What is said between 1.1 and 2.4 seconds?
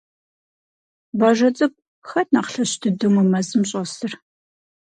Бажэ цӀыкӀу, хэт